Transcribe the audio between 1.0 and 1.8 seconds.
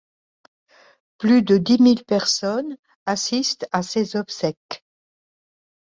Plus de dix